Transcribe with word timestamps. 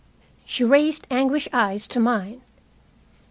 She 0.45 0.63
raised 0.63 1.05
anguished 1.11 1.49
eyes 1.53 1.85
to 1.89 1.99
mine. 1.99 2.41